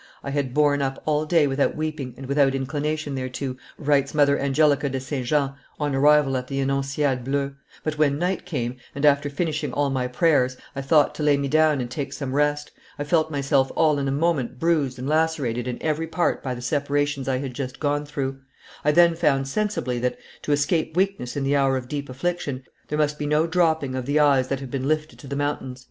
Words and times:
"I 0.23 0.31
had 0.31 0.55
borne 0.55 0.81
up 0.81 0.99
all 1.05 1.27
day 1.27 1.45
without 1.45 1.75
weeping 1.75 2.15
and 2.17 2.25
without 2.25 2.55
inclination 2.55 3.13
thereto," 3.13 3.55
writes 3.77 4.15
Mother 4.15 4.39
Angelica 4.39 4.89
de 4.89 4.99
St. 4.99 5.27
Jean 5.27 5.51
on 5.79 5.93
arrival 5.93 6.35
at 6.37 6.47
the 6.47 6.59
Annonciades 6.59 7.23
bleues; 7.23 7.53
"but 7.83 7.99
when 7.99 8.17
night 8.17 8.43
came, 8.43 8.77
and, 8.95 9.05
after 9.05 9.29
finishing 9.29 9.71
all 9.71 9.91
my 9.91 10.07
prayers, 10.07 10.57
I 10.75 10.81
thought 10.81 11.13
to 11.13 11.21
lay 11.21 11.37
me 11.37 11.47
down 11.47 11.79
and 11.79 11.91
take 11.91 12.13
some 12.13 12.33
rest, 12.33 12.71
I 12.97 13.03
felt 13.03 13.29
myself 13.29 13.71
all 13.75 13.99
in 13.99 14.07
a 14.07 14.11
moment 14.11 14.57
bruised 14.57 14.97
and 14.97 15.07
lacerated 15.07 15.67
in 15.67 15.77
every 15.83 16.07
part 16.07 16.41
by 16.41 16.55
the 16.55 16.63
separations 16.63 17.27
I 17.27 17.37
had 17.37 17.53
just 17.53 17.79
gone 17.79 18.03
through; 18.07 18.39
I 18.83 18.91
then 18.91 19.13
found 19.13 19.47
sensibly 19.47 19.99
that, 19.99 20.17
to 20.41 20.51
escape 20.51 20.97
weakness 20.97 21.37
in 21.37 21.43
the 21.43 21.55
hour 21.55 21.77
of 21.77 21.87
deep 21.87 22.09
affliction, 22.09 22.63
there 22.87 22.97
must 22.97 23.19
be 23.19 23.27
no 23.27 23.45
dropping 23.45 23.93
of 23.93 24.07
the 24.07 24.19
eyes 24.19 24.47
that 24.47 24.61
have 24.61 24.71
been 24.71 24.87
lifted 24.87 25.19
to 25.19 25.27
the 25.27 25.35
mountains." 25.35 25.79